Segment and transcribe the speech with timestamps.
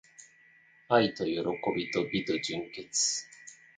[0.87, 1.41] 愛と喜
[1.75, 3.27] びと美と純潔